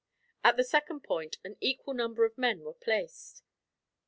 At 0.43 0.57
the 0.57 0.63
second 0.63 1.01
point 1.03 1.37
an 1.43 1.57
equal 1.61 1.93
number 1.93 2.25
of 2.25 2.35
men 2.35 2.61
were 2.61 2.73
placed. 2.73 3.43